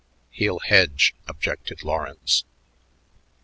"He'll 0.31 0.57
hedge," 0.57 1.13
objected 1.27 1.83
Lawrence. 1.83 2.43